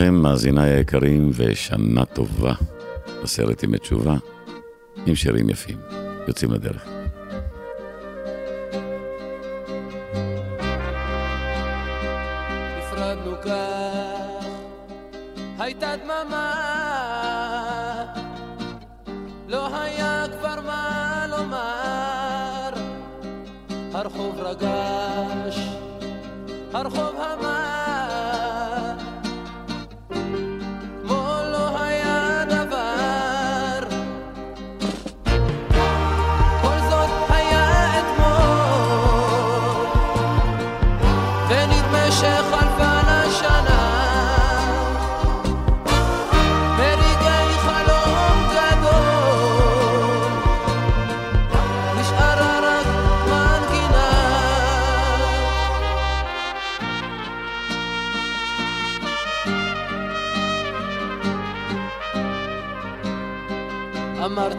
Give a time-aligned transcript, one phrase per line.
[0.00, 2.52] לכם, מאזיניי היקרים, ושנה טובה
[3.22, 4.16] בסרט ימי תשובה,
[5.06, 5.76] עם שירים יפים.
[6.28, 6.89] יוצאים לדרך.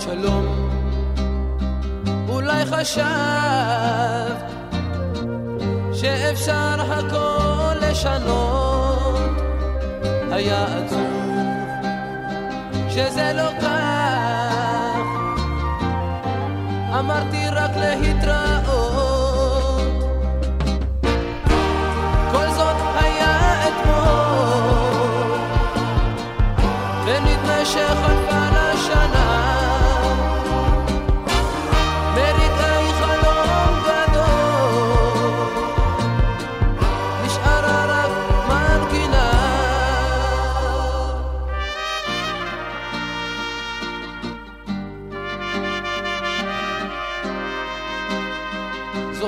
[0.01, 0.69] אמרת שלום,
[2.29, 4.41] אולי חשבת
[5.94, 9.31] שאפשר הכל לשנות,
[10.31, 11.67] היה עצוב
[12.90, 15.02] שזה לא כך,
[16.99, 18.72] אמרתי רק להתראות,
[22.31, 22.91] כל זאת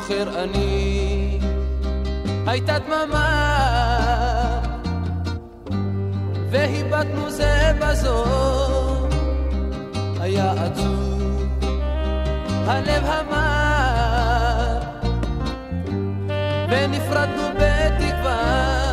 [0.08, 1.40] זוכר אני,
[2.48, 4.60] הייתה דממה,
[6.50, 8.24] והיבטנו זה בזו,
[10.20, 11.44] היה עצוב,
[12.68, 14.80] הלב המר,
[16.70, 18.93] ונפרדנו בתקווה.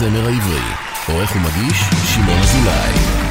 [0.00, 0.60] הזמר העברי.
[1.08, 1.80] עורך ומגיש,
[2.14, 3.27] שמעון אזולאי.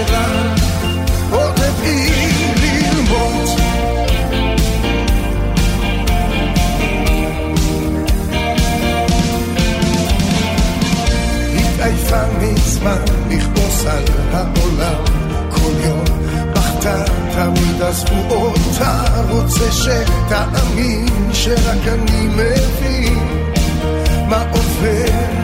[0.00, 0.24] lera
[1.32, 3.60] och det blir mot
[11.54, 15.04] התעייפה מזמן לכבוס על העולם
[15.50, 16.04] כל יום
[16.52, 17.04] בכתה
[17.34, 23.18] תמיד עזבו אותה רוצה שתאמין שרק אני מבין
[24.28, 25.39] מה עובר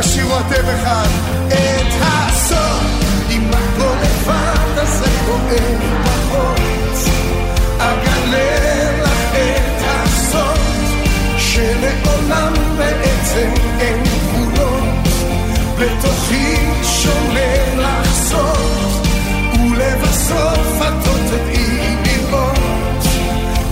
[0.00, 1.08] תשאירו אתם אחד
[1.48, 2.84] את הסוף
[3.30, 7.08] עם מקום לבד הזה כואב בחוץ.
[7.78, 10.58] אגלה לך את הסוף
[11.38, 13.50] שלעולם בעצם
[13.80, 15.08] אין גבולות.
[15.78, 19.02] בתוכי שומר לך סוף
[19.54, 23.04] ולבסוף את לא תדעי לראות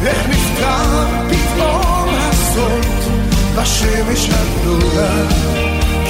[0.06, 3.08] איך נפתח פתאום הסוף
[3.56, 5.75] בשמש הגדולה?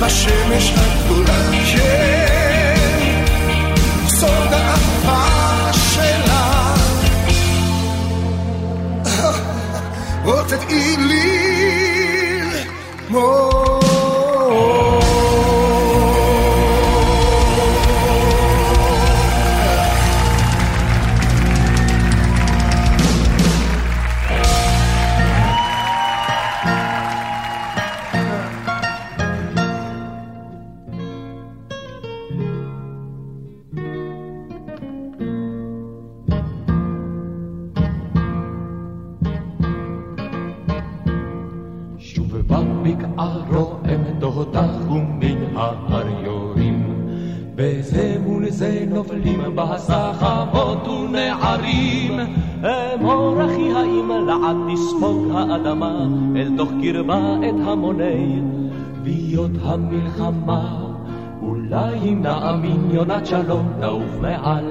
[0.00, 2.29] Maszyny szlaku na
[57.10, 58.40] קרבה את המוני
[59.02, 60.76] ביות המלחמה.
[61.42, 64.64] אולי אם נאמין יונת שלום נעוף מעל.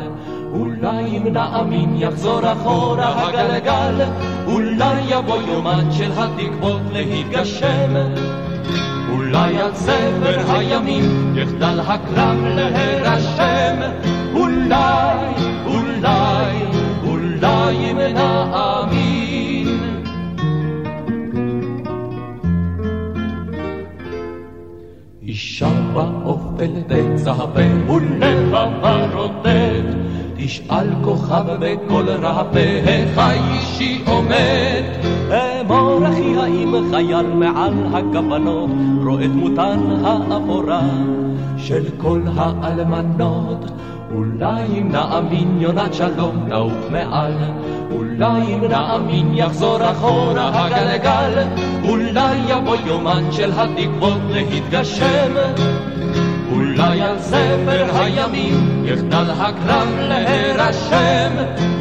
[0.52, 4.06] אולי אם נאמין יחזור אחורה הגלגל.
[4.48, 7.94] אולי יבוא יומן של התקוות להתגשם.
[9.12, 13.76] אולי על ספר הימים יחדל הקרב להירשם.
[14.34, 15.34] אולי,
[15.66, 16.66] אולי,
[17.04, 18.69] אולי אם נאמין
[25.40, 29.86] אישה באופל תצפה ולבבה רוטט
[30.38, 34.84] תשאל כוכב בקול רפה, היכי אישי עומד?
[35.32, 38.70] אמור אחי האם חייל מעל הכוונות,
[39.06, 40.90] רואה דמותן האפורה
[41.58, 43.72] של כל האלמנות.
[44.12, 47.34] אולי אם נאמין יונת שלום נעוף מעל,
[47.92, 51.44] אולי אם נאמין יחזור אחורה הגלגל,
[51.84, 55.34] אולי יבוא יומן של התקוות להתגשם.
[56.52, 61.32] אולי על ספר הימים יחדל הקרב להירשם,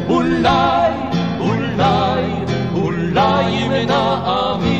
[0.09, 0.91] אולי,
[1.39, 2.23] אולי,
[2.75, 4.78] אולי אם נאמין.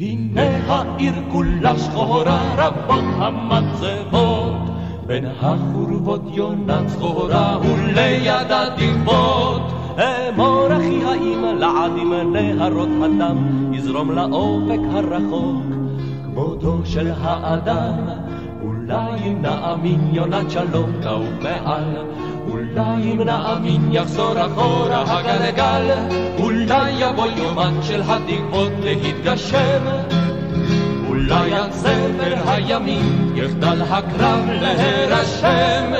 [0.00, 4.70] הנה העיר כולה שחורה, רבות המצבות,
[5.06, 9.62] בין החורבות יונה צחורה ולידה תקוות.
[9.98, 15.62] אמור אחי האם לעדים נהרות הדם יזרום לאופק הרחוק.
[16.24, 17.94] כבודו של האדם
[18.62, 21.96] אולי נאמין יונת שלום נעוף מעל
[22.48, 25.94] אולי אם נאמין יחזור אחורה הגלגל
[26.38, 29.84] אולי יבוא יומן של התקוות להתגשם
[31.08, 35.92] אולי על ספר הימים יחדל הקרב להירשם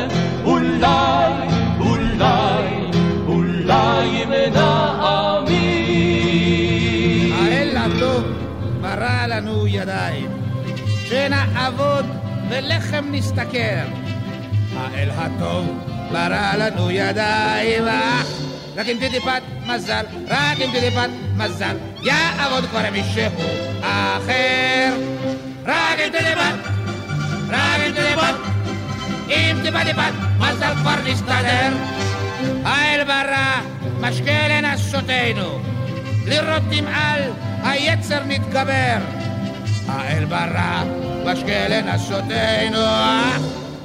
[0.45, 1.33] אולי,
[1.81, 2.91] אולי
[3.27, 5.59] אולי מנעמים.
[7.33, 8.25] האל הטוב
[8.81, 10.31] ברא לנו ידיים,
[11.05, 12.07] שנעבוד
[12.51, 13.85] ולחם נסתכר.
[14.77, 17.85] האל הטוב ברא לנו ידיים,
[18.77, 23.23] רק עם טיפת מזל, רק עם טיפת מזל, יעבוד כבר מישהו
[23.81, 24.93] אחר.
[25.67, 26.71] רק עם טיפת,
[27.49, 28.35] רק עם טיפת,
[29.29, 31.73] עם טיפת טיפת מזל כבר נסתדר.
[32.65, 33.61] האל ברא
[34.01, 35.59] משקה לנסותינו,
[36.27, 37.23] לראות אם על
[37.65, 38.99] היצר נתגבר.
[39.89, 40.83] האל ברא
[41.25, 42.79] משקה לנסותינו,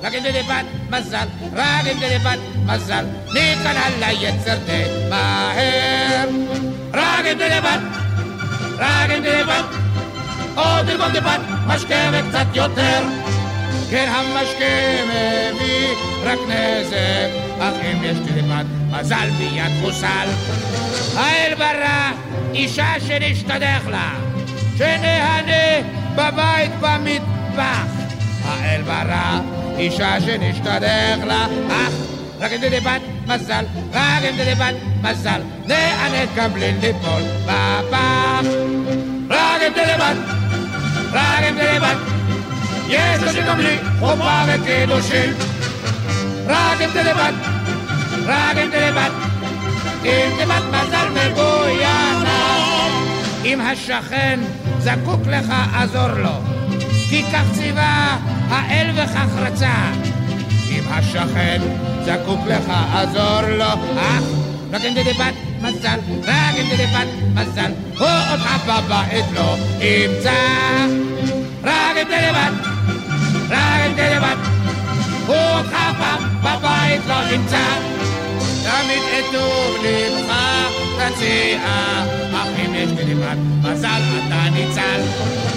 [0.04, 6.28] רק אם תדיפת מזל, רק אם תדיפת מזל, ניכנע ליצר די מהר.
[6.94, 7.80] רק אם תדיפת,
[8.78, 9.64] רק אם תדיפת,
[10.56, 13.04] עוד תרקום טיפת משקה וקצת יותר.
[13.90, 15.88] כן, המשקה מביא
[16.24, 17.30] רק נזק,
[17.60, 20.28] אך אם יש טיפת מזל מיד חוסל.
[21.16, 22.12] האל ברא
[22.54, 24.14] אישה שנשתדך לה,
[24.78, 27.88] שנהנה בבית במטבח.
[28.46, 31.94] האל ברא אישה שנשתדך לה, אך
[32.40, 38.48] רק אם טיפת מזל, רק אם טיפת מזל, נענית גם בלי ליפול בפח.
[39.30, 40.16] רק אם טיפת,
[41.12, 41.98] רק אם טיפת
[42.88, 45.34] יש לו שגם לי חובה וקידושים.
[46.48, 47.34] רק אם תלבד,
[48.26, 49.10] רק אם תלבד
[50.06, 52.58] אם תלבד מזל מגוינה
[53.46, 54.40] אם השכן
[54.80, 56.42] זקוק לך עזור לו.
[57.10, 58.18] כי כך ציווה
[58.54, 59.92] האל וכך רצה
[60.70, 61.62] אם השכן
[62.06, 64.24] זקוק לך עזור לו אך
[64.72, 65.32] רק אם תלבד
[65.62, 70.32] מזל, רק אם תלבד מזל הוא אותך בבית לא ימצא
[71.64, 72.74] רק אם תלבד
[73.50, 74.36] רק אם תלבד,
[75.28, 75.76] הוא אותך
[76.44, 77.66] בבית לא נמצא.
[78.64, 79.34] תמיד את
[79.84, 81.60] לבך תציע,
[82.34, 85.53] אך אם יש תלבד, מזל אתה ניצל.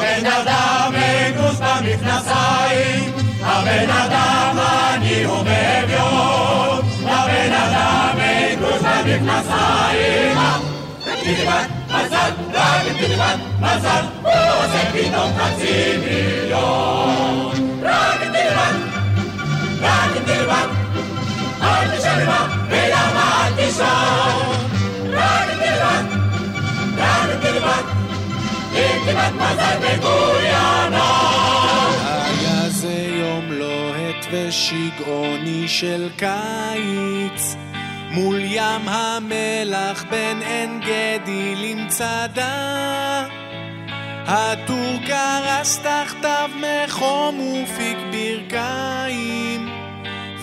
[0.00, 10.38] הבן אדם אין כוס במכנסיים, הבן אדם עני ובאביון, לבן אדם אין כוס במכנסיים.
[11.22, 17.52] תלבד, מזל, רק אם תלבד, מזל, הוא עושה פתאום חצי מיליון.
[17.82, 18.74] רק אם תלבד,
[19.80, 20.66] רק אם תלבד,
[21.62, 24.59] אל תשלמה ולמה אל תישון.
[29.04, 31.30] תלבד מזל בגויאנה.
[32.24, 37.56] היה זה יום לוהט ושגעוני של קיץ,
[38.10, 43.26] מול ים המלח בין עין גדי למצדה.
[44.26, 49.68] הטור קרס תחתיו מחום ופיק ברכיים,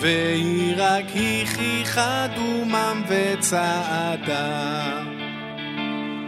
[0.00, 1.04] והיא רק
[1.42, 5.02] הכיחה דומם וצעדה.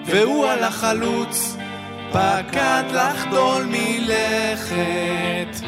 [0.04, 1.56] והוא על החלוץ
[2.12, 5.66] פקד לחדול מלכת,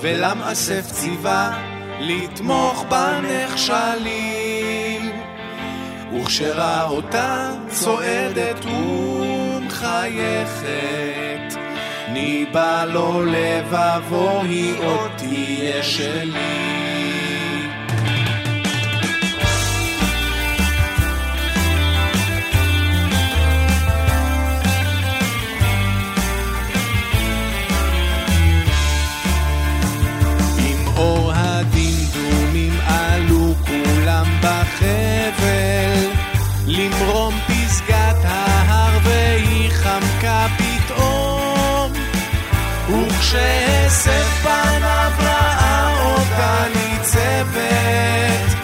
[0.00, 1.62] ולמאסף ציווה
[2.00, 4.48] לתמוך בנכשלים.
[6.12, 9.88] וכשראה אותה צועדת ומחייכת,
[12.08, 16.67] ניבא לו לבבו היא עוד תהיה שלי.
[43.28, 48.56] וכשהסף פניו ראה אותה ניצבת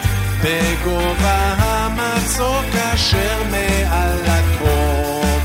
[0.43, 5.39] בגובה המצוק אשר מעל הקום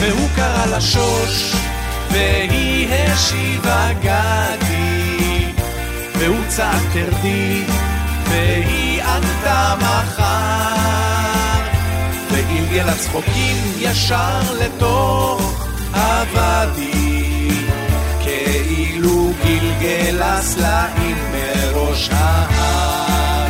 [0.00, 1.52] והוא קרא לשוש
[2.10, 5.52] והיא השיבה גדי.
[6.18, 7.64] והוא צעק תרדי
[8.28, 10.28] והיא ענתה מחר.
[12.30, 17.17] וגלגל הצחוקים ישר לתוך הוואדי
[19.78, 23.46] כאילו גלגל סלעים מראש ההר.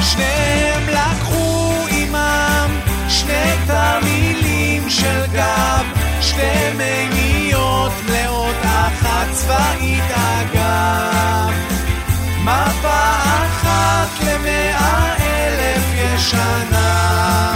[0.00, 5.84] שניהם לקחו עמם שני תרמילים של גב
[6.20, 11.52] שתי מימיות מלאות אחת צבאית אגב.
[12.42, 17.52] מפה אחת למאה אלף ישנה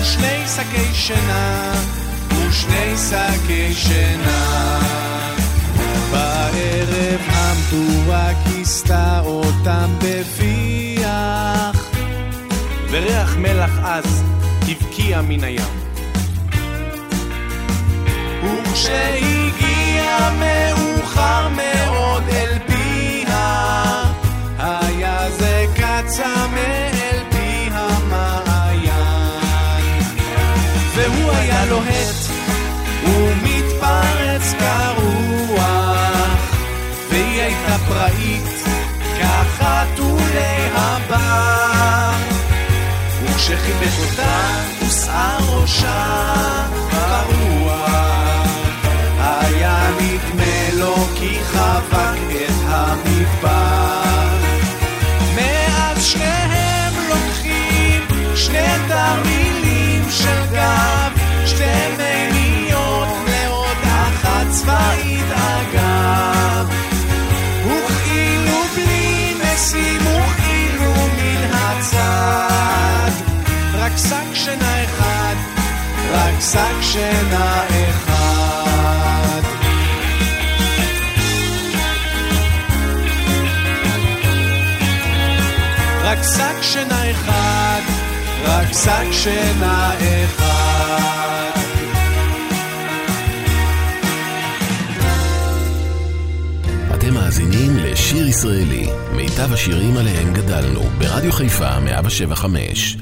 [0.00, 1.72] ושני שקי שינה
[2.30, 4.80] ושני שקי שינה
[6.10, 11.90] בערב המדורה כיסתה אותם בפיח.
[12.90, 14.22] וריח מלח עז
[14.68, 15.80] הבקיע מן הים.
[18.44, 19.59] וכשהגיע
[43.52, 48.46] וכשחיבק אותה, הוסעה ראשה ברוח.
[49.18, 54.28] היה נדמה לו כי חבק את המדבר.
[55.34, 61.12] מאז שניהם לוקחים שני תרמילים של גב,
[61.46, 61.64] שתי
[61.98, 66.68] מימיות לעוד אחת צבאית אגב.
[67.66, 72.79] וכאילו בלי משים וכאילו מן הצד,
[73.80, 75.34] רק שק שינה אחד,
[76.12, 79.40] רק שק שינה אחד.
[86.02, 87.80] רק שק שינה אחד,
[88.44, 89.92] רק שק שינה
[90.24, 90.70] אחד.
[97.10, 102.96] מאזינים לשיר ישראלי, מיטב השירים עליהם גדלנו, ברדיו חיפה 175.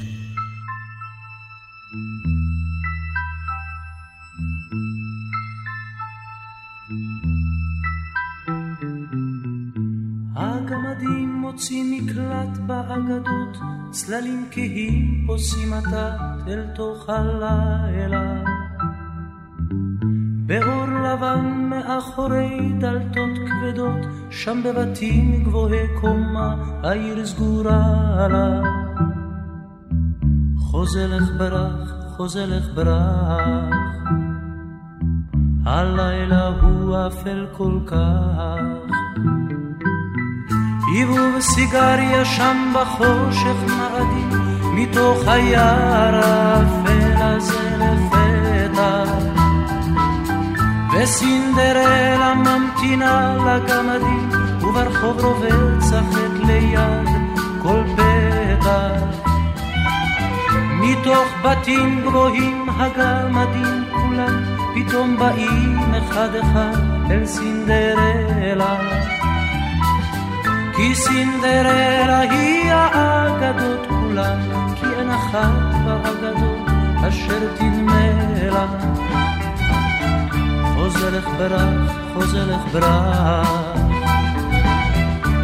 [14.19, 18.43] צללים כהים פוסעים עתת אל תוך הלילה.
[20.47, 28.63] באור לבן מאחורי דלתות כבדות, שם בבתים גבוהי קומה, העיר סגורה לה.
[30.59, 33.75] חוזלך ברח, חוזלך ברח,
[35.65, 39.58] הלילה הוא אפל כל כך.
[40.95, 44.31] עיבוב סיגריה שם בחושך מאדים,
[44.75, 49.05] מתוך היער האפל הזה לפתע.
[50.95, 54.29] וסינדרלה ממתינה לגמדים,
[54.63, 57.09] וברחוב רובץ החטא ליד
[57.63, 59.29] כל פתח.
[60.81, 68.77] מתוך בתים גבוהים הגמדים כולם, פתאום באים אחד אחד אל סינדרלה.
[70.79, 74.41] כי סינדרלה היא האגדות כולן,
[74.77, 76.59] כי אין אחת באגדות
[77.09, 78.07] אשר תדמה
[78.51, 78.67] לה.
[80.75, 83.49] חוזרך ברח, חוזרך ברח,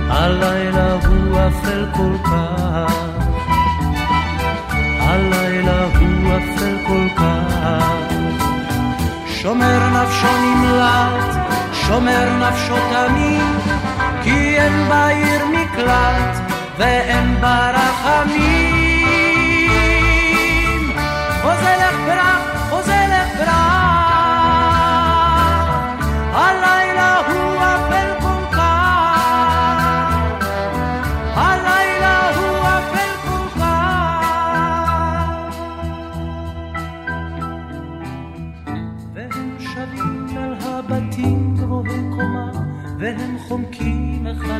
[0.08, 2.94] הלילה הוא אפל כל כך,
[5.00, 7.94] הלילה הוא אפל כל כך.
[9.26, 11.36] שומר נפשו נמלט,
[11.72, 13.63] שומר נפשו תמיד
[14.34, 18.34] כי אין בעיר מקלט ואין בה רחמים.
[21.44, 22.53] אוזן הפרח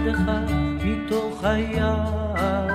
[0.07, 0.19] ידך
[0.85, 2.69] מתוך היער.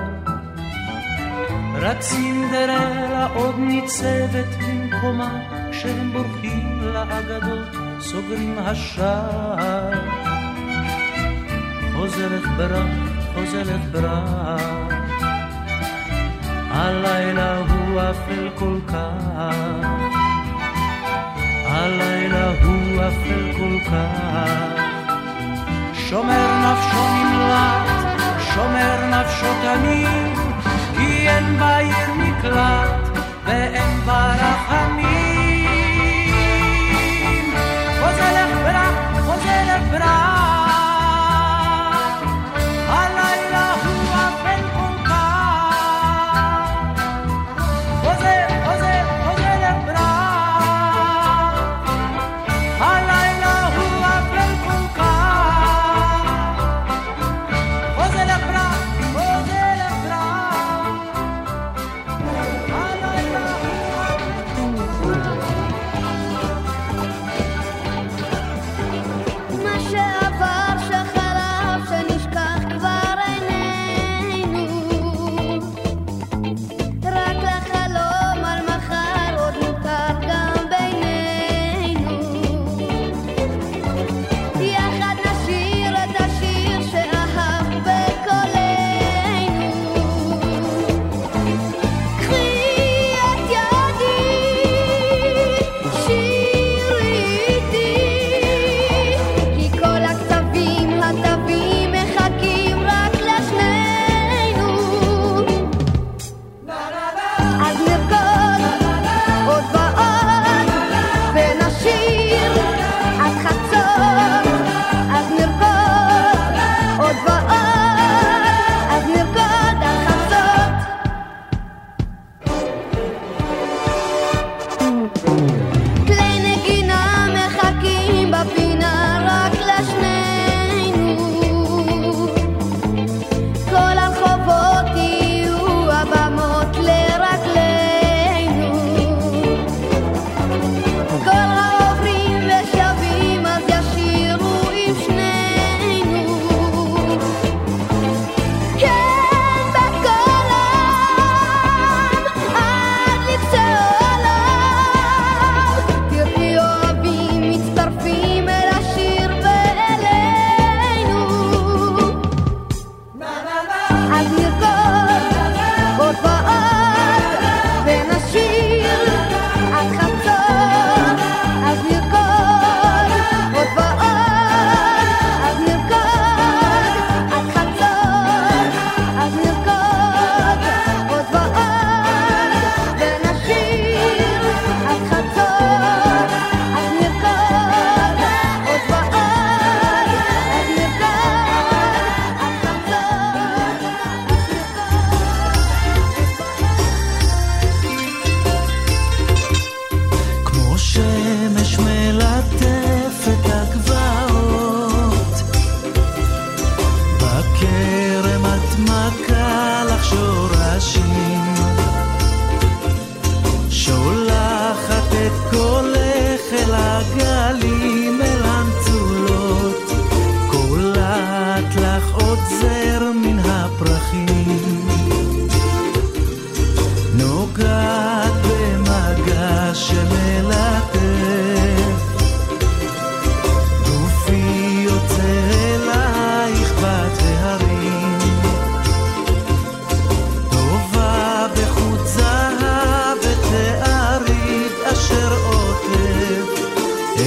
[1.82, 5.40] רק סינדרלה עוד ניצבת במקומה,
[5.72, 9.92] כשהם בורחים לאגדות, סוגרים השער.
[11.96, 12.88] חוזרת ברח,
[13.34, 14.62] חוזרת ברח,
[16.70, 19.86] הלילה הוא אפל כל כך,
[21.66, 24.89] הלילה הוא אפל כל כך.
[26.10, 30.38] שומר נפשו נמלט, שומר נפשו תמיד,
[30.98, 35.19] כי אין בעיר מקלט ואין בה רחמים.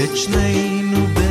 [0.02, 1.31] את שנינו בגינת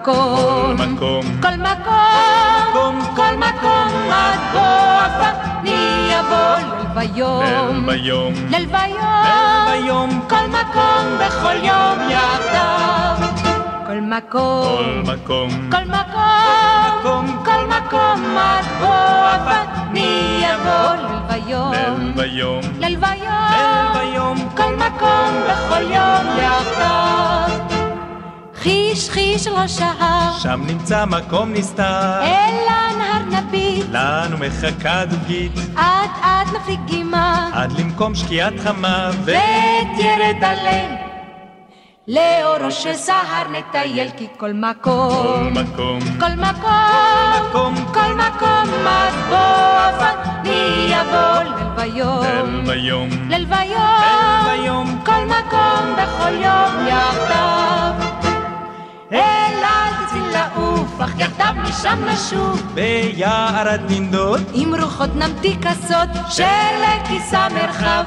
[0.00, 5.22] כל מקום, מקום, כל מקום, כל מקום, עד בוא
[5.60, 13.28] אני אבוא ליל ויום, ביום, ליל ויום, ביום, כל מקום בכל יום יחדיו.
[13.86, 19.52] כל מקום, מקום, כל מקום, כל מקום, עד בוא
[19.90, 27.71] אני אבוא ליל ויום, ביום, ליל ביום, כל מקום בכל יום יחדיו.
[28.62, 36.10] חיש חיש ראש ההר, שם נמצא מקום נסתר, אל הנהר נביט, לנו מחכה דוגית, אט
[36.20, 40.96] אט מפליגימה, עד למקום שקיעת חמה, ואת ירד הליל.
[42.08, 49.72] לאורו של סהר נטייל כי כל מקום, מקום, כל מקום, מקום, כל מקום, עד בוא
[50.44, 58.21] אני אבוא ליל ויום, ביום, ליל ויום, ביום, כל מקום בכל יום יחדיו.
[59.12, 66.82] אליי תציל לעוף, אך יחדיו משם נשוב, ביער עד ננדוד, עם רוחות נמתיק כסות של
[67.08, 68.04] כיסה מרחב.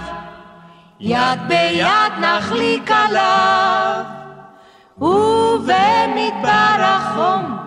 [0.99, 4.03] יד ביד נחליק עליו,
[4.97, 7.64] ובמדבר החום,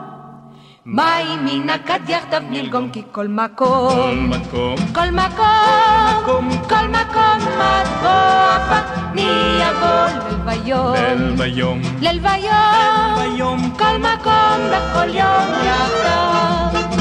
[0.90, 8.76] מים מן הכד יחדיו נלגום כי כל מקום, מקום, כל מקום, כל מקום, עד בוא
[9.12, 16.98] אני אבוא ליל ויום, ביום, ליל ויום, ביום, כל מקום בכל יום יחדיו.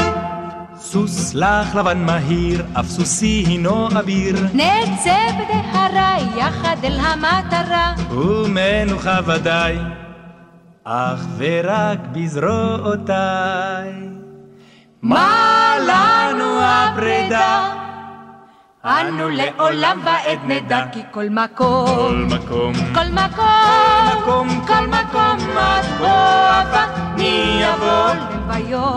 [0.77, 9.77] סוס לך לבן מהיר, אף סוסי הינו אביר, נצא בדהרה יחד אל המטרה, ומנוחה ודאי,
[10.89, 13.93] אך ורק בזרועותיי.
[15.01, 17.73] מה לנו הפרידה?
[18.85, 23.47] אנו לעולם ועד נדע כי כל כל מקום, מקום, כל מקום,
[24.21, 26.07] מקום, כל מקום, עד בוא
[27.15, 28.13] אני אבוא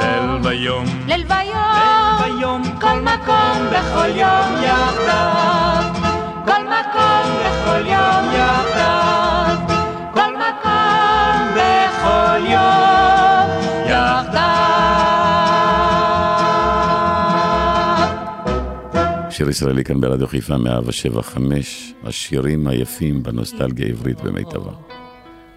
[0.01, 5.83] ליל ויום, ליל ויום, כל מקום בכל יום יחדיו,
[6.45, 9.70] כל מקום בכל יום יחדיו, מקום
[11.55, 13.49] בכל יום
[13.87, 14.41] יחדיו.
[19.31, 24.73] שיר ישראלי כאן ברדיו חיפה 175, השירים היפים בנוסטלגיה העברית במיטבה.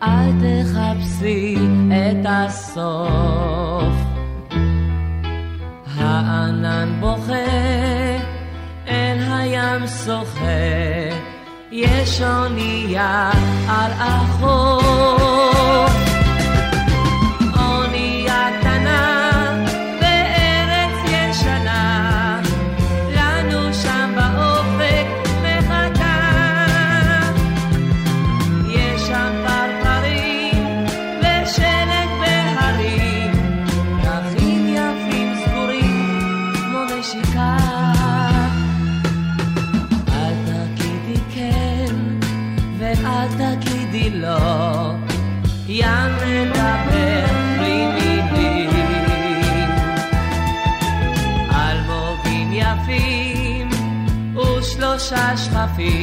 [0.03, 1.55] אל תחפשי
[1.87, 3.93] את הסוף.
[5.95, 7.33] הענן בוכה,
[8.87, 11.12] אל הים שוחה,
[11.75, 13.31] יש אונייה
[13.69, 15.92] על החוף.
[55.63, 56.02] coffee.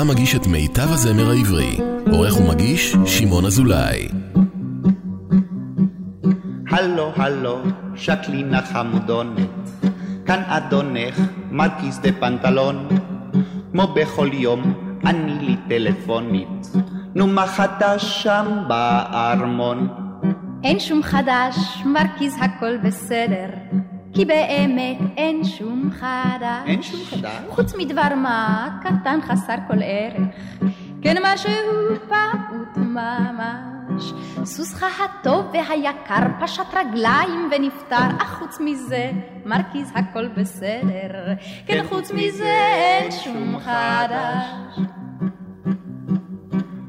[0.00, 1.76] חיפה מגיש את מיטב הזמר העברי.
[2.12, 4.08] עורך ומגיש, שמעון אזולאי.
[6.70, 7.58] הלו, הלו,
[7.94, 9.48] שקלינה חמודונת,
[10.26, 12.88] כאן אדונך, מרקיס דה פנטלון.
[13.72, 14.74] כמו בכל יום,
[15.06, 16.72] אני לי טלפונית,
[17.14, 19.88] נו מה חדש שם בארמון?
[20.64, 23.48] אין שום חדש, מרכיז הכל בסדר,
[24.20, 26.66] כי באמת אין שום חדש.
[26.66, 27.42] אין שום חדש?
[27.48, 30.28] חוץ מדבר מה קטן חסר כל ערך,
[31.02, 31.52] כן משהו
[32.08, 34.12] פעוט ממש.
[34.44, 39.10] סוסך הטוב והיקר פשט רגליים ונפטר, אך חוץ מזה
[39.44, 41.34] מרכיז הכל בסדר,
[41.66, 42.56] כן חוץ מזה
[43.00, 44.78] אין שום חדש.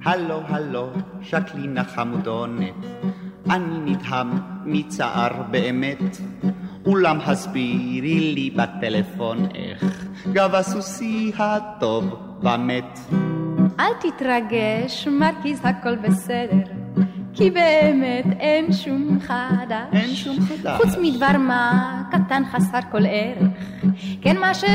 [0.06, 0.90] הלו, הלו,
[1.22, 2.74] שקלינה חמודונת,
[3.50, 4.32] אני נדהם
[4.66, 6.18] מצער באמת.
[6.86, 13.00] אולם הסבירי לי בטלפון איך גב הסוסי הטוב ומת.
[13.80, 16.72] אל תתרגש, מרכיז הכל בסדר,
[17.34, 19.94] כי באמת אין שום חדש.
[19.94, 20.82] אין שום חדש.
[20.82, 23.48] חוץ מדבר מה קטן חסר כל ערך,
[24.22, 24.68] כן משהו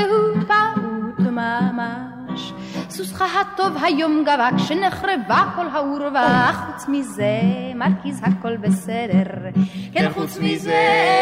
[0.47, 2.53] פעוט ממש.
[2.91, 7.41] סוסך הטוב היום גבה כשנחרבה כל העורבה, חוץ מזה
[7.75, 9.51] מרכיז הכל בסדר,
[9.93, 10.73] כן חוץ מזה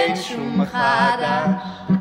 [0.07, 1.95] אין שום חדש.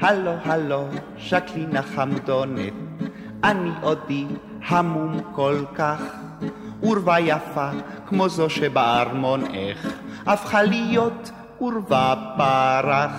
[0.00, 0.84] הלו, הלו,
[1.16, 2.72] שקלינה חמדונת,
[3.44, 4.26] אני עודי
[4.68, 6.02] המום כל כך.
[6.80, 7.68] עורבה יפה,
[8.06, 9.92] כמו זו שבארמון איך,
[10.26, 13.12] הפכה להיות עורבה פרח.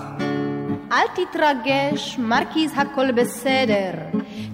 [0.91, 3.91] אל תתרגש, מרכיז הכל בסדר,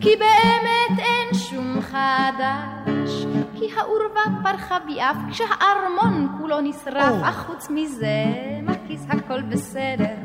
[0.01, 3.25] כי באמת אין שום חדש.
[3.55, 8.25] כי העורבה פרחה ביעף כשהארמון כולו נשרף, אך חוץ מזה,
[8.63, 10.15] מרכיז הכל בסדר.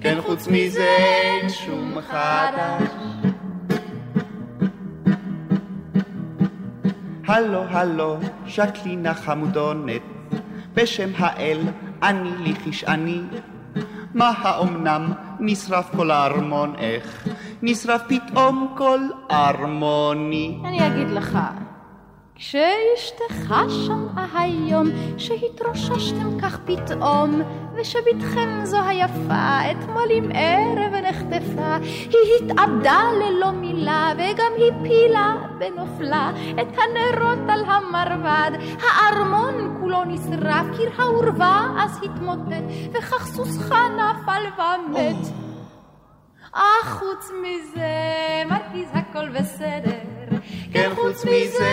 [0.00, 2.88] כן, חוץ מזה אין שום חדש.
[7.26, 10.02] הלו, הלו, שקלינה חמודונת,
[10.74, 11.60] בשם האל,
[12.02, 13.20] אני לי כשעני.
[14.18, 17.28] מה האומנם נשרף כל הארמון, איך?
[17.62, 20.58] נשרף פתאום כל ארמוני.
[20.64, 21.38] אני אגיד לך,
[22.38, 24.86] כשאשתך שמעה היום
[25.16, 27.42] שהתרוששתם כך פתאום,
[27.74, 36.30] ושבתכם זו היפה אתמול עם ערב נחטפה, היא התאבדה ללא מילה וגם הפילה בנופלה
[36.60, 38.50] את הנרות על המרבד,
[38.82, 45.47] הארמון כולו נשרף, קיר העורבה אז התמוטט, וכך סוסך נפל ומת.
[46.52, 47.88] אך חוץ מזה,
[48.50, 50.38] מרכיז הכל בסדר.
[50.72, 51.68] כן, חוץ מזה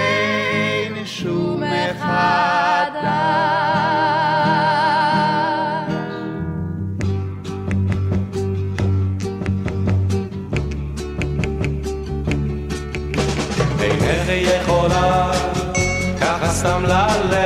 [0.86, 3.06] אין שום מחדש.
[13.82, 15.32] אינך יכולה
[16.22, 17.45] ככה סתם ללכת,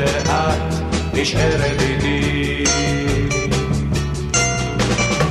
[0.00, 0.74] ואת
[1.14, 2.64] נשארת איתי.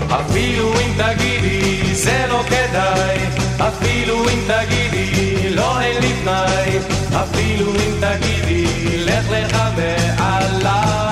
[0.09, 3.17] אפילו אם תגידי זה לא כדאי,
[3.57, 6.77] אפילו אם תגידי לא אין לי תנאי,
[7.23, 11.08] אפילו אם תגידי לך לך מעליי.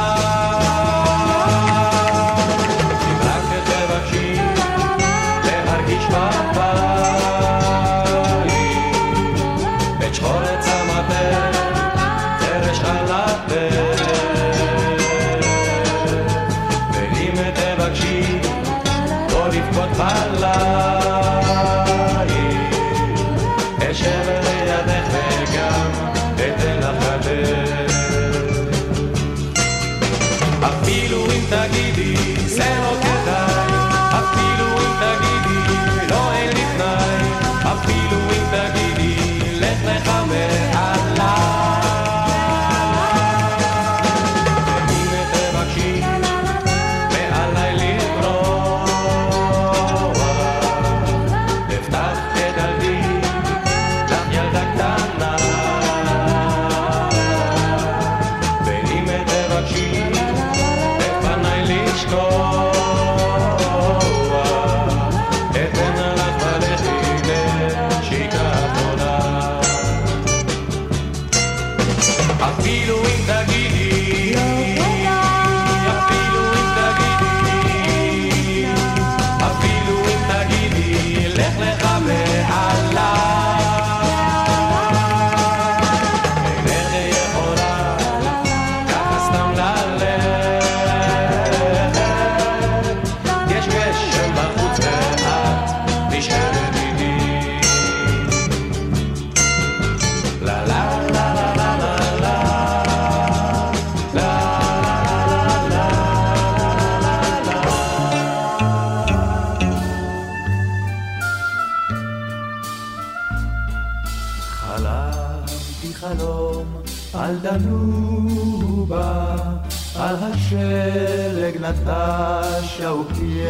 [121.88, 123.48] נטשה ופייר.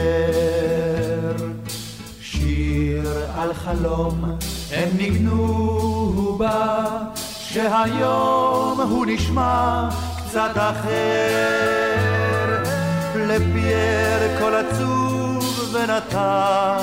[2.22, 4.38] שיר על חלום
[4.72, 6.86] הם ניגנו בה,
[7.40, 11.28] שהיום הוא נשמע קצת אחר.
[13.16, 16.78] לפייר קול עצוב ונטשה,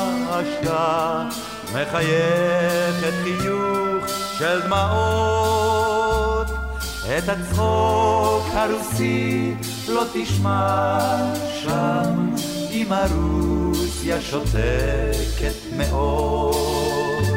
[1.72, 4.04] מחייכת חיוך
[4.38, 6.46] של דמעות.
[7.18, 9.54] את הצחוק הרוסי
[9.88, 10.98] לא תשמע
[11.62, 12.34] שם,
[12.70, 17.34] אם הרוסיה שותקת מאוד.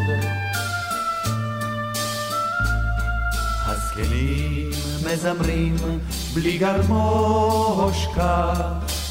[3.65, 4.69] הזקנים
[5.05, 5.75] מזמרים
[6.33, 8.53] בלי גרמושקה,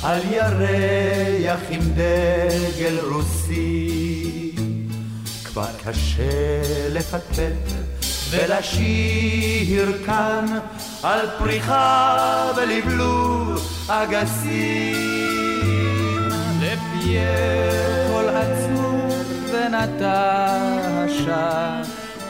[0.03, 4.53] על ירח עם דגל רוסי.
[5.45, 6.63] כבר קשה
[6.93, 7.73] לפטפט
[8.31, 10.59] ולשיר כאן
[11.07, 14.97] על פריחה ולבלוב אגסים.
[16.61, 19.13] לפייר קול עצוב
[19.53, 20.73] ונטשה,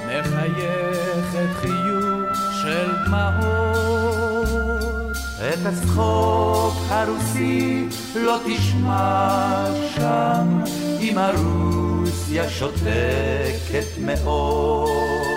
[0.07, 3.57] מחייכת חיוך של דמעות.
[5.37, 10.61] את הצחוק הרוסי לא תשמע שם,
[11.01, 15.36] אם הרוסיה שותקת מאוד.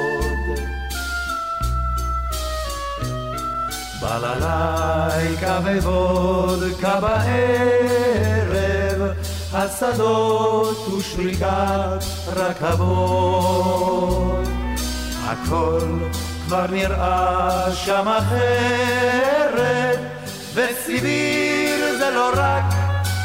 [4.02, 9.02] בללייקה ווודקה בערב,
[9.54, 12.04] השדות ושריקת
[12.36, 14.48] רכבות.
[15.26, 15.80] הכל
[16.46, 20.00] כבר נראה שם אחרת,
[20.54, 22.64] וסיביר זה לא רק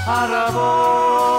[0.07, 1.35] ערבות.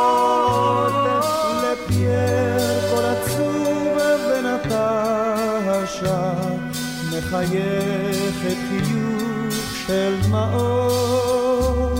[1.64, 3.98] לפייר כל עצוב
[4.30, 6.34] ונטשה,
[7.30, 8.05] חיוך.
[9.88, 11.96] של דמעות.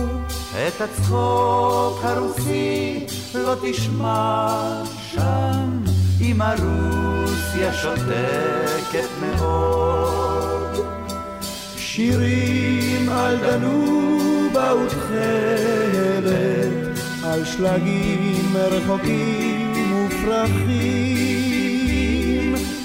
[0.68, 5.82] את הצחוק הרוסי לא תשמע שם,
[6.20, 10.86] אם הרוסיה שותקת מאוד.
[11.76, 16.26] שירים על דנובה ותכלת,
[17.24, 21.16] על שלגים רחוקים ופרחים.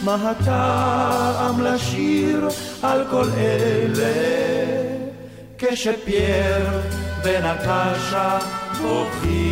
[0.03, 2.47] מה הטעם לשיר
[2.81, 4.80] על כל אלה?
[5.61, 6.81] כשפייר
[7.23, 8.37] ונטשה
[8.81, 9.51] בוכים.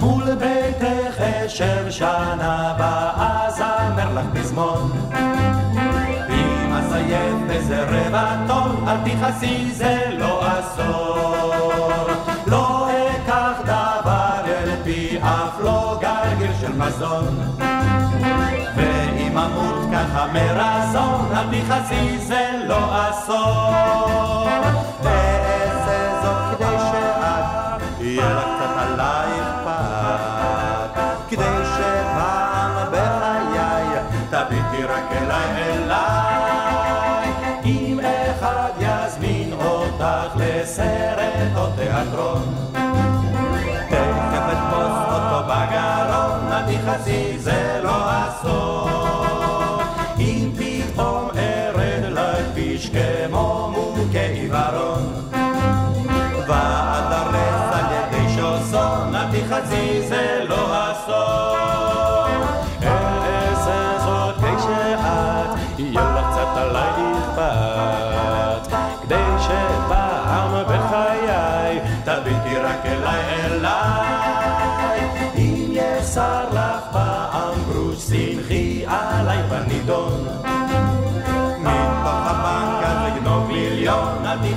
[0.00, 4.92] מול ביתך אשב שנה הבאה זמר לך פזמון.
[6.30, 12.06] אם אסיים באיזה רבע טון, אל תכעסי זה לא אסור.
[12.46, 17.40] לא אקח דבר אל פי אף לא גרגר של מזון.
[18.76, 19.83] ואם אמות
[20.24, 24.46] ככה מרזון, אל תכעסי זה לא אסור.
[25.02, 31.00] ואעשה זאת כדי שאת, יהיה לך קצת עליי אכפת.
[31.28, 33.86] כדי שפעם בחיי
[34.30, 37.30] תביטי רק אליי אליי.
[37.64, 42.54] אם אחד יזמין אותך לסרט או תיאטרון,
[43.88, 48.73] תכף אתפוס אותו בגרון, אל תכעסי זה לא אסור.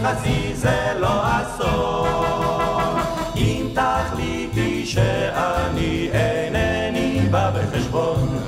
[0.07, 2.99] תכעסי זה לא אסון.
[3.35, 8.39] אם תחליטי שאני אינני בא בחשבון,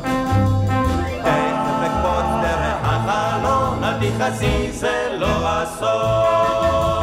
[1.22, 6.99] תכף אקפוץ דרך החלון, אל תכעסי זה לא אסון.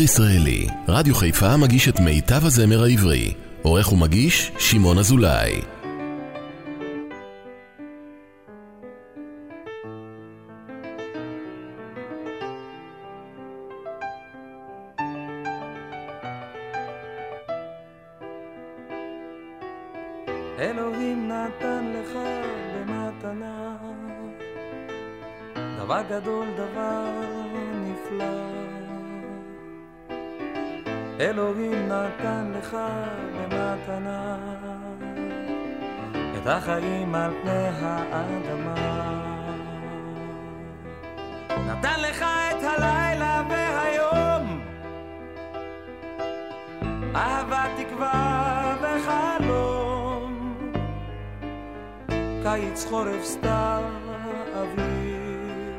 [0.00, 3.34] שיר ישראלי, רדיו חיפה מגיש את מיטב הזמר העברי.
[3.62, 5.60] עורך ומגיש, שמעון אזולאי.
[20.58, 22.16] אלוהים נתן לך
[22.74, 23.76] במתנה
[25.78, 27.10] דבר גדול, דבר
[27.74, 28.59] נפלא.
[31.20, 32.76] אלוהים נתן לך
[33.34, 34.36] במתנה
[36.36, 38.74] את החיים על פני האדמה.
[41.66, 44.60] נתן לך את הלילה והיום,
[47.16, 50.54] אהבה, תקווה וחלום,
[52.42, 53.82] קיץ, חורף, סתיו,
[54.54, 55.78] אביב,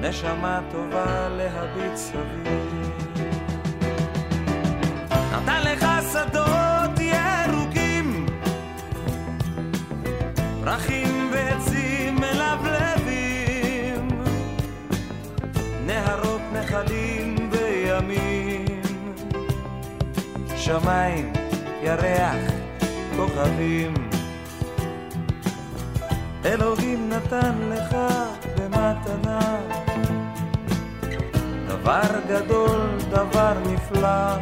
[0.00, 3.09] נשמה טובה להביט סביב.
[10.70, 14.08] פרחים ועצים מלבלבים,
[15.86, 18.82] נהרות נחלים וימים,
[20.56, 21.32] שמיים,
[21.82, 22.52] ירח,
[23.16, 23.94] כוכבים.
[26.44, 27.96] אלוהים נתן לך
[28.56, 29.56] במתנה
[31.68, 34.36] דבר גדול, דבר נפלא.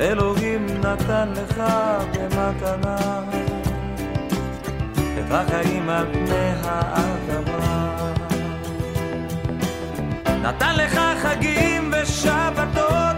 [0.00, 1.62] אלוהים נתן לך
[2.14, 3.31] במתנה
[5.32, 7.96] את החיים על פני האדמה.
[10.42, 13.16] נתן לך חגים ושבתות,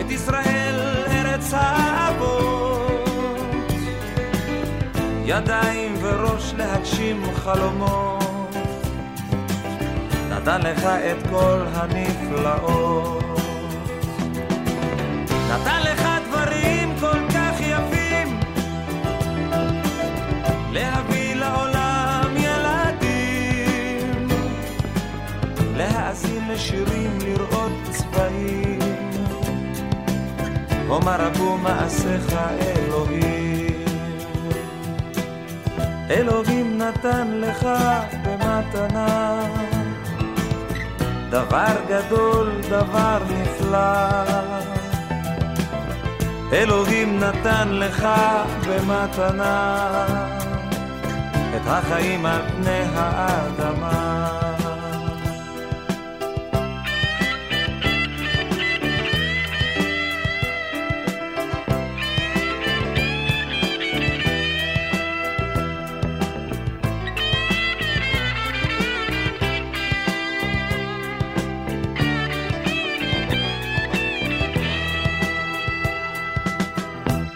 [0.00, 3.10] את ישראל ארץ האבות,
[5.24, 8.54] ידיים וראש להגשים חלומות.
[10.30, 13.17] נתן לך את כל הנפלאות.
[26.68, 28.78] לשירים, לראות צבעים,
[30.88, 33.84] ומה רבו מעשיך אלוהים.
[36.10, 37.68] אלוהים נתן לך
[38.24, 39.40] במתנה
[41.30, 44.22] דבר גדול, דבר נפלא.
[46.52, 48.08] אלוהים נתן לך
[48.68, 50.06] במתנה
[51.56, 54.07] את החיים על פני האדמה.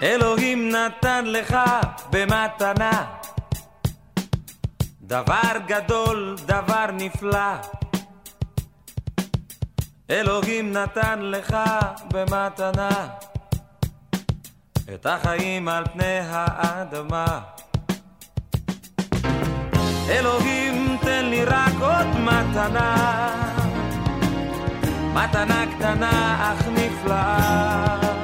[0.02, 1.56] אלוהים נתן לך
[2.10, 3.04] במתנה
[5.12, 7.54] דבר גדול, דבר נפלא.
[10.10, 11.56] אלוהים נתן לך
[12.12, 12.88] במתנה
[14.94, 17.40] את החיים על פני האדמה.
[20.08, 22.94] אלוהים תן לי רק עוד מתנה,
[25.14, 28.21] מתנה קטנה אך נפלאה.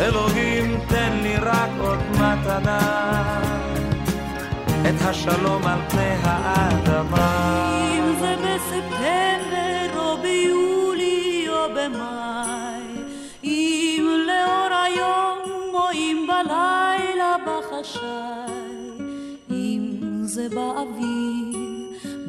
[0.00, 3.40] אלוהים תן לי רק עוד מתנה,
[4.88, 7.70] את השלום על פני האדמה.
[7.82, 12.82] אם זה בספטמבר או ביולי או במאי,
[13.44, 15.38] אם לאור היום
[15.74, 18.00] או אם בלילה בחשאי,
[19.50, 19.90] אם
[20.22, 21.56] זה באביב,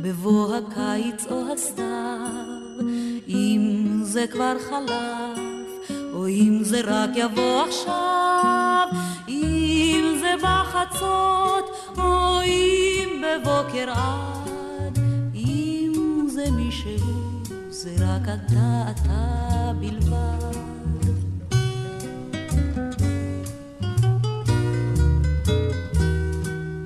[0.01, 2.87] בבוא הקיץ או הסתיו,
[3.27, 5.56] אם זה כבר חלף,
[6.17, 8.87] או אם זה רק יבוא עכשיו,
[9.29, 11.65] אם זה בחצות,
[11.97, 14.99] או אם בבוקר עד,
[15.35, 15.91] אם
[16.29, 20.57] זה מישהו, זה רק אתה, אתה בלבד.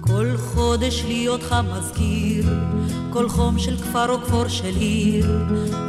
[0.01, 2.45] כל חודש לי אותך מזכיר,
[3.12, 5.32] כל חום של כפר או כפור של עיר,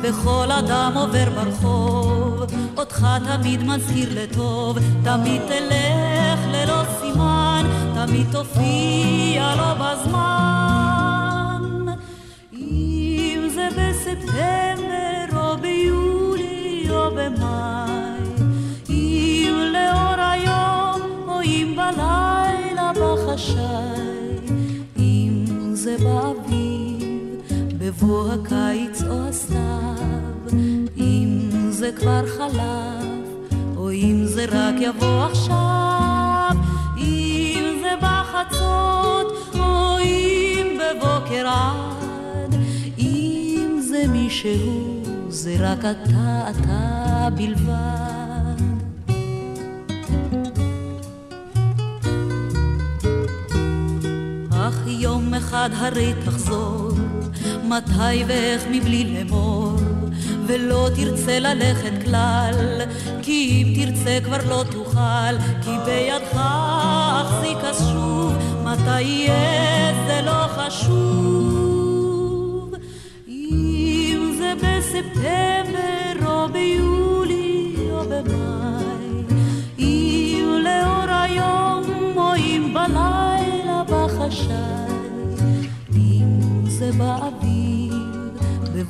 [0.03, 2.43] וכל אדם עובר ברחוב,
[2.77, 11.63] אותך תמיד מזכיר לטוב, תמיד תלך ללא סימן, תמיד תופיע לא בזמן.
[12.53, 18.23] אם זה בספטמבר או ביולי או במאי,
[18.91, 24.39] אם לאור היום או אם בלילה בחשאי,
[24.99, 25.45] אם
[25.75, 26.52] זה באביב,
[28.03, 30.59] בבוא הקיץ או הסתיו,
[30.97, 33.29] אם זה כבר חלף,
[33.77, 36.51] או אם זה רק יבוא עכשיו,
[36.99, 42.55] אם זה בחצות, או אם בבוקר עד,
[42.99, 48.63] אם זה מישהו, זה רק אתה, אתה בלבד.
[54.51, 56.92] אך יום אחד הרי תחזור,
[57.77, 59.77] מתי ואיך מבלי לאמור,
[60.47, 62.81] ולא תרצה ללכת כלל,
[63.23, 66.41] כי אם תרצה כבר לא תוכל, כי בידך
[67.23, 68.33] אחזיק אז שוב,
[68.65, 71.55] מתי יהיה זה לא חשוב.
[73.29, 79.37] אם זה בספטמבר או ביולי או במאי,
[79.79, 81.83] אם לאור היום
[82.17, 84.53] או אם בלילה בחשאי,
[85.97, 87.62] אם זה באביב,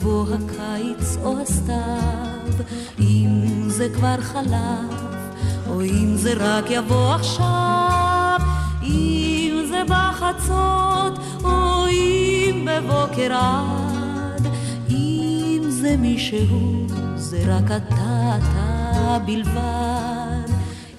[0.03, 2.64] בבוא הקיץ או הסתיו,
[3.00, 5.22] אם זה כבר חלף,
[5.68, 8.40] או אם זה רק יבוא עכשיו,
[8.82, 14.46] אם זה בחצות, או אם בבוקר עד,
[14.90, 16.86] אם זה מישהו,
[17.16, 20.53] זה רק אתה, אתה בלבד,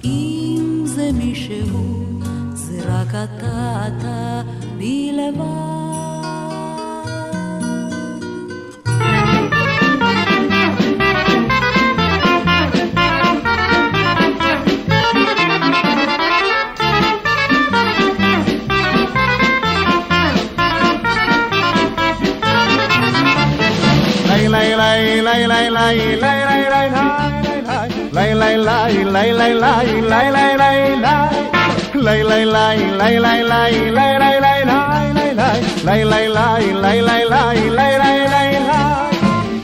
[0.04, 2.06] אם זה מישהו,
[2.54, 4.41] זה רק אתה, אתה
[4.78, 5.83] בלבד.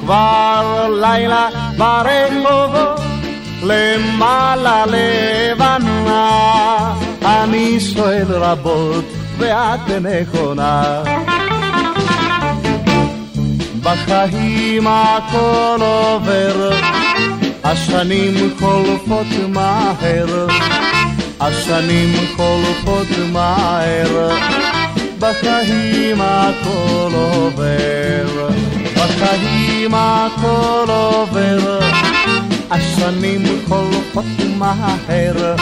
[0.10, 3.00] כבר לילה ברחובות
[3.64, 6.30] למעלה לבנה
[7.26, 9.06] אני שואל רבות
[9.38, 11.02] ואת נכונה
[13.90, 16.72] בחיים הכל עובר
[17.64, 20.48] השנים חולפות מהר
[21.40, 24.38] השנים חולפות מהר
[25.20, 28.50] בחיים הכל עובר
[28.96, 31.80] בחיים הכל עובר
[32.72, 34.26] השנים חולפות
[34.58, 35.56] מהר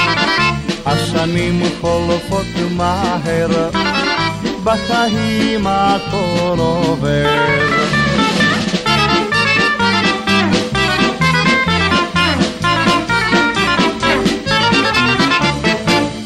[0.85, 3.69] השנים חולפות מהר
[4.63, 7.96] בחיים הכל עובר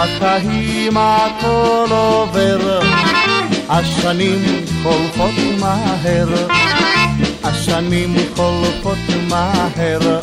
[0.00, 2.80] בחיים הכל עובר.
[3.68, 4.44] השנים
[4.82, 6.28] חולפות מהר.
[7.44, 8.98] השנים חולפות
[9.28, 10.20] מהר.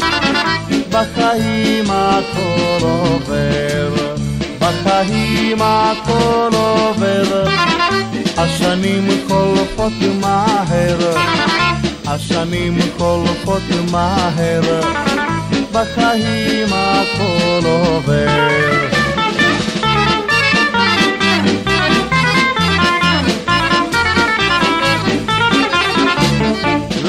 [0.90, 4.16] בחיים הכל עובר.
[4.60, 7.48] בחיים הכל עובר.
[8.38, 11.14] השנים חולפות מהר.
[12.08, 14.82] השנים חולפות מהר.
[15.72, 18.97] בחיים הכל עובר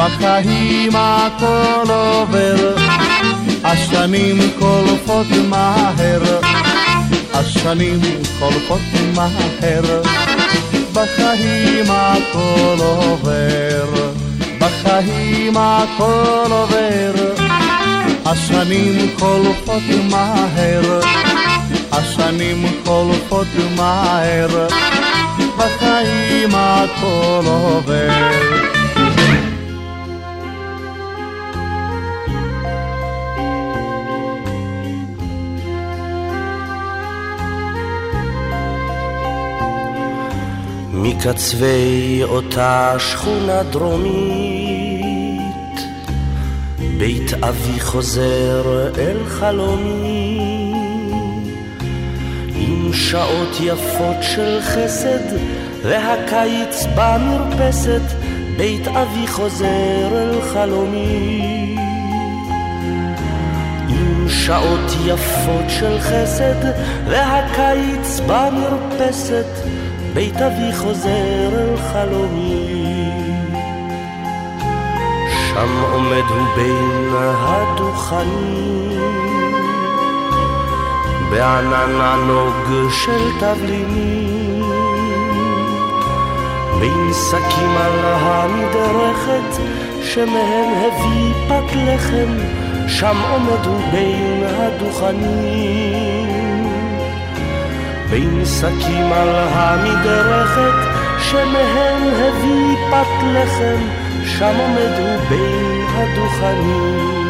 [0.00, 2.74] בחיים הכל עובר,
[3.64, 6.22] השנים חולפות מהר,
[7.34, 8.00] השנים
[8.38, 8.80] חולפות
[9.16, 10.02] מהר,
[10.92, 14.12] בחיים הכל עובר,
[14.58, 17.34] בחיים הכל עובר,
[18.26, 21.00] השנים חולפות מהר,
[21.92, 24.68] השנים חולפות מהר,
[25.56, 28.79] בחיים הכל עובר.
[41.02, 45.00] מקצווי אותה שכונה דרומית,
[46.98, 50.72] בית אבי חוזר אל חלומי,
[52.54, 55.36] עם שעות יפות של חסד,
[55.82, 58.02] והקיץ במרפסת,
[58.56, 61.60] בית אבי חוזר אל חלומי.
[64.28, 66.70] שעות יפות של חסד,
[67.06, 69.79] והקיץ במרפסת,
[70.14, 73.10] בית אבי חוזר אל חלומי.
[75.48, 79.00] שם עומד הוא בין הדוכנים,
[81.30, 84.62] בענן ענוג של תבלינים,
[86.80, 89.62] בין שקים על המדרכת,
[90.02, 92.32] שמהם הביא פת לחם,
[92.88, 96.29] שם עומד הוא בין הדוכנים.
[98.10, 103.80] בין שקים על המדרכת שמהם הביא פת לחם,
[104.24, 107.20] שם עומד הוא בין הדוכנים.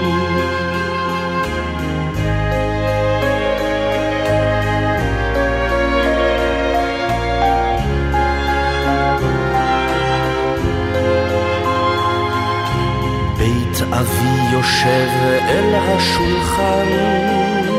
[13.39, 15.09] בית אבי יושב
[15.49, 17.70] אל השולחן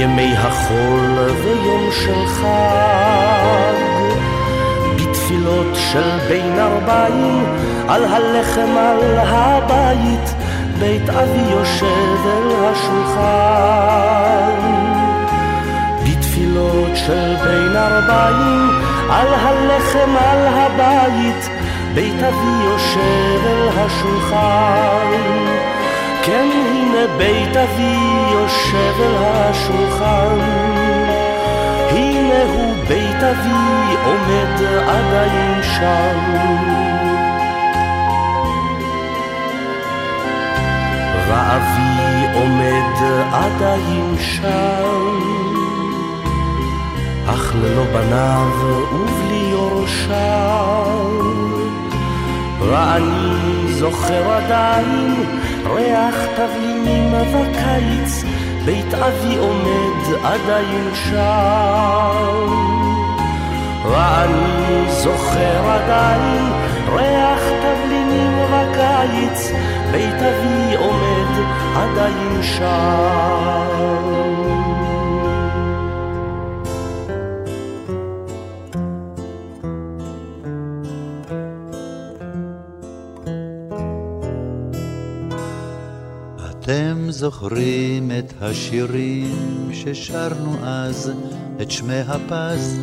[0.00, 3.74] ימי החול ויום של חג,
[4.96, 7.44] בתפילות של בין ארבעים,
[7.88, 10.34] על הלחם על הבית,
[10.78, 13.80] בית אבי יושב אל השולחן.
[16.04, 18.70] בתפילות של בין ארבעים,
[19.10, 21.50] על הלחם על הבית,
[21.94, 25.40] בית אבי יושב אל השולחן.
[26.22, 27.96] כן, הנה בית אבי
[28.32, 30.38] יושב אל השולחן.
[31.90, 36.18] הנה הוא בית אבי עומד עדיין שם.
[41.28, 45.18] ואבי עומד עדיין שם,
[47.26, 50.90] אך ללא בניו ובלי יורשיו.
[52.60, 55.39] ואני זוכר עדיין
[55.74, 58.24] ריח תבלינים בקיץ,
[58.64, 62.70] בית אבי עומד עדיין שם.
[63.84, 66.52] ואני זוכר עדיין
[66.92, 69.52] ריח תבלינים בקיץ,
[69.92, 71.44] בית אבי עומד
[71.76, 74.29] עדיין שם.
[87.20, 91.12] זוכרים את השירים ששרנו אז,
[91.62, 92.78] את שמי הפז?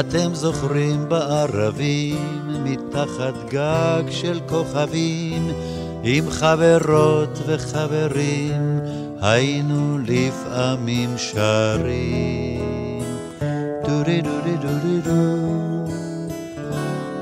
[0.00, 2.18] אתם זוכרים בערבים,
[2.64, 5.50] מתחת גג של כוכבים,
[6.02, 8.80] עם חברות וחברים,
[9.20, 13.02] היינו לפעמים שרים.
[13.84, 15.67] דורי דורי דורי דורי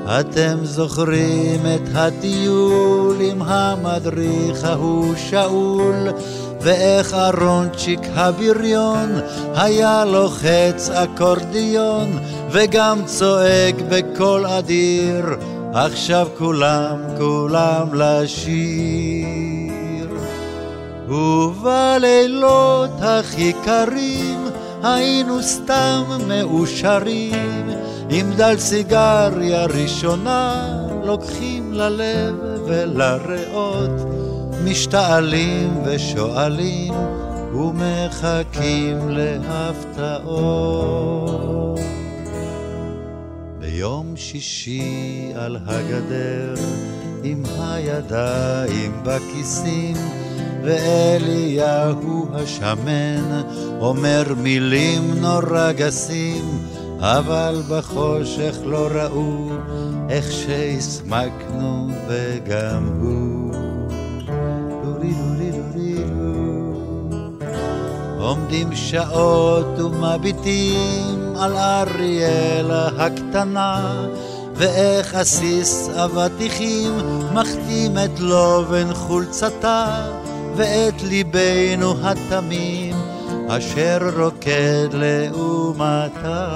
[0.07, 6.07] אתם זוכרים את הטיול עם המדריך ההוא שאול,
[6.61, 9.09] ואיך אהרונצ'יק הבריון
[9.55, 12.19] היה לוחץ אקורדיון,
[12.51, 15.25] וגם צועק בקול אדיר,
[15.73, 19.27] עכשיו כולם, כולם לשיר.
[21.07, 24.47] ובלילות הכי קרים
[24.83, 27.56] היינו סתם מאושרים,
[28.09, 30.67] עם דל סיגריה ראשונה
[31.05, 32.35] לוקחים ללב
[32.65, 33.91] ולריאות,
[34.63, 36.93] משתעלים ושואלים
[37.53, 40.57] ומחכים להפתעות.
[43.59, 46.53] ביום שישי על הגדר
[47.23, 49.95] עם הידיים בכיסים
[50.63, 53.41] ואליהו השמן
[53.79, 56.43] אומר מילים נורא גסים
[56.99, 59.49] אבל בחושך לא ראו
[60.09, 63.37] איך שהסמקנו וגם הוא.
[68.27, 74.05] עומדים שעות ומביטים על אריאלה הקטנה
[74.55, 76.91] ואיך עסיס אבטיחים
[77.33, 80.07] מחתים את לובן חולצתה
[80.55, 82.86] ואת ליבנו התמים
[83.49, 86.47] אשר רוקד לעומתה.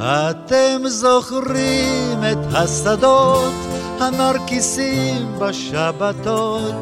[0.00, 3.54] אתם זוכרים את השדות,
[4.00, 6.74] הנרקיסים בשבתות,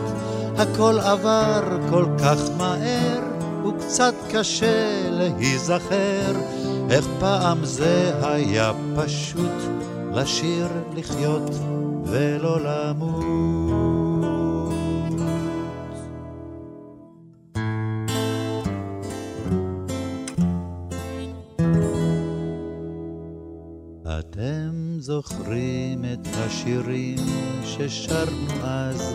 [0.56, 3.20] הכל עבר כל כך מהר,
[3.66, 6.32] וקצת קשה להיזכר,
[6.90, 9.62] איך פעם זה היה פשוט
[10.12, 11.50] לשיר, לחיות
[12.04, 13.73] ולא למות.
[25.04, 27.18] זוכרים את השירים
[27.64, 29.14] ששרנו אז,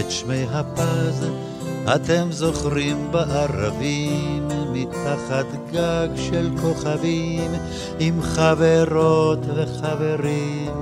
[0.00, 1.26] את שמי הפז,
[1.94, 7.50] אתם זוכרים בערבים, מתחת גג של כוכבים,
[7.98, 10.72] עם חברות וחברים,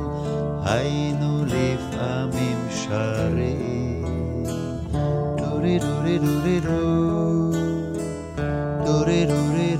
[0.64, 4.44] היינו לפעמים שרים.
[5.36, 7.52] דורי דורי דורי דו,
[8.86, 9.77] דורי דורי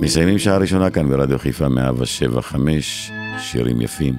[0.00, 4.14] מסיימים שעה ראשונה כאן ברדיו חיפה 175, שירים יפים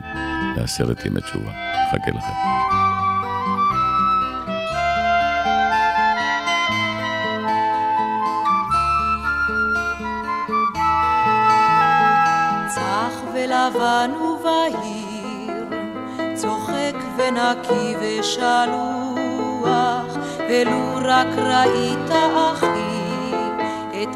[0.58, 1.52] לעשרת ימי תשובה.
[1.92, 2.34] חכה לכם.
[12.68, 15.66] צח ולבן ובהיר,
[16.36, 19.72] צוחק ונקי ושלוח,
[20.50, 22.71] ולו רק ראית אחי את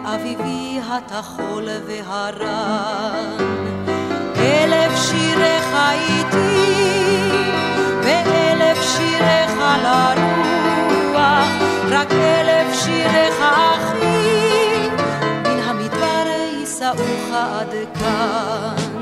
[0.05, 3.37] אביבי הטחול והרן.
[4.37, 7.31] אלף שירך איתי,
[8.03, 9.51] ואלף שירך
[9.83, 11.49] לרוח,
[11.89, 14.89] רק אלף שירך אחי,
[15.43, 16.25] מן המדבר
[16.59, 18.99] יישאוך עד כאן.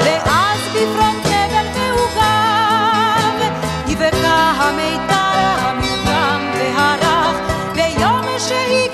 [0.00, 3.52] ואז בפרונט נבל מעוגב,
[3.88, 7.36] יבקע המיתר המוקם והרך,
[7.74, 8.93] ביום שהגיע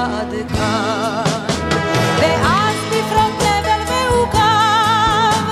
[0.00, 1.46] עד כאן.
[2.20, 5.44] ואז בפרונט נבל מעוכב,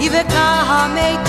[0.00, 1.21] יבקע המיתר